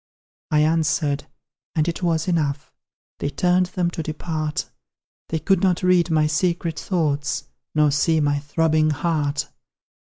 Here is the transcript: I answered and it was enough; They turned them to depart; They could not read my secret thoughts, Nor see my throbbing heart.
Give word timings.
I 0.49 0.61
answered 0.61 1.27
and 1.75 1.87
it 1.87 2.01
was 2.01 2.27
enough; 2.27 2.73
They 3.19 3.29
turned 3.29 3.67
them 3.67 3.91
to 3.91 4.01
depart; 4.01 4.67
They 5.29 5.37
could 5.37 5.61
not 5.61 5.83
read 5.83 6.09
my 6.09 6.25
secret 6.25 6.79
thoughts, 6.79 7.43
Nor 7.75 7.91
see 7.91 8.19
my 8.19 8.39
throbbing 8.39 8.89
heart. 8.89 9.49